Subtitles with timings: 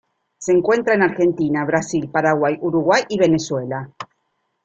[0.39, 3.91] Se encuentra en Argentina, Brasil, Paraguay, Uruguay y Venezuela.